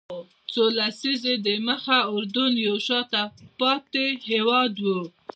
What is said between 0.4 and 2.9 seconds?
څو لسیزې دمخه اردن یو